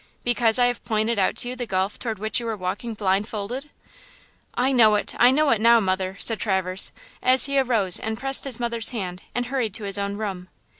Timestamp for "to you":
1.35-1.55